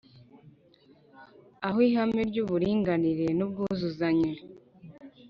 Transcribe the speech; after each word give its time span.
Aho 1.67 1.79
ihame 1.89 2.21
ry’uburinganire 2.29 3.27
n’ubwuzuzanye 3.37 4.31